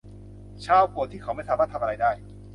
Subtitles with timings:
[0.63, 2.11] ชาร์ลโกรธที่เขาไม่สามารถทำอะไรได้